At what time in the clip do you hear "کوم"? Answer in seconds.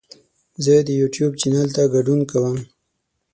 2.31-2.57